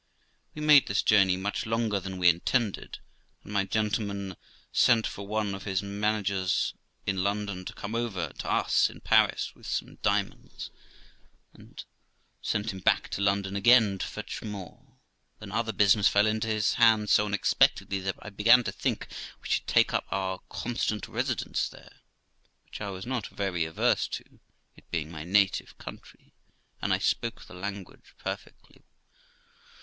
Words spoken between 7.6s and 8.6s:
to come over to